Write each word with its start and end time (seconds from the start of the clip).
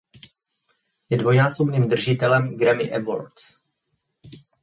Je 1.11 1.17
dvojnásobným 1.21 1.89
držitelem 1.89 2.57
Grammy 2.57 2.87
Awards. 2.97 3.43